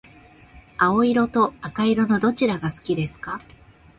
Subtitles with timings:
[0.79, 3.37] 青色と赤色のどちらが好きですか？